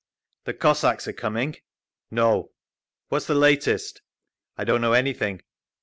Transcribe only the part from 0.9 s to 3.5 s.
are coming?" "No…." "What's the